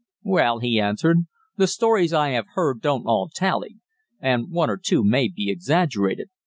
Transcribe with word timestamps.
"Well," 0.23 0.57
he 0.57 0.79
answered, 0.79 1.27
"the 1.57 1.67
stories 1.67 2.11
I 2.11 2.29
have 2.29 2.47
heard 2.55 2.81
don't 2.81 3.05
all 3.05 3.29
tally, 3.31 3.77
and 4.19 4.49
one 4.49 4.67
or 4.71 4.77
two 4.83 5.03
may 5.03 5.27
be 5.29 5.51
exaggerated. 5.51 6.29